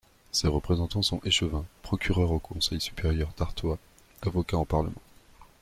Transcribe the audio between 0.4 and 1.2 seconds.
représentants